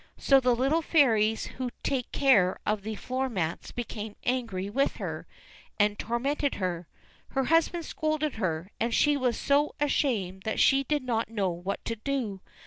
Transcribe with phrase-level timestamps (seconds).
[0.17, 5.27] So the little fairies who take care of the floor mats became angry with her,
[5.77, 6.87] and tormented her.
[7.27, 11.85] Her husband scolded her, and she was so ashamed that she did not know what
[11.85, 12.41] to do.